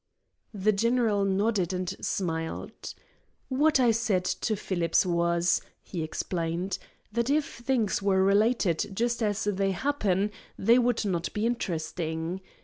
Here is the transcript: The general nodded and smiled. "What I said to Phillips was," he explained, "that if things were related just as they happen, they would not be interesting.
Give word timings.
The 0.55 0.71
general 0.71 1.23
nodded 1.25 1.73
and 1.73 1.87
smiled. 2.03 2.95
"What 3.49 3.79
I 3.79 3.91
said 3.91 4.25
to 4.25 4.55
Phillips 4.55 5.05
was," 5.05 5.61
he 5.83 6.01
explained, 6.01 6.79
"that 7.11 7.29
if 7.29 7.59
things 7.59 8.01
were 8.01 8.23
related 8.23 8.93
just 8.95 9.21
as 9.21 9.43
they 9.43 9.69
happen, 9.69 10.31
they 10.57 10.79
would 10.79 11.05
not 11.05 11.31
be 11.33 11.45
interesting. 11.45 12.41